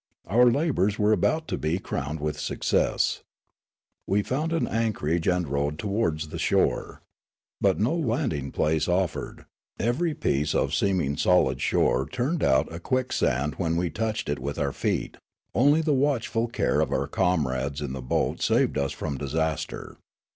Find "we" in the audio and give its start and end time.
4.07-4.23, 13.77-13.91